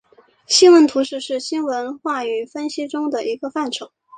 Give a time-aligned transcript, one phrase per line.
[0.47, 3.91] 新闻图式是新闻话语分析中的一个范畴。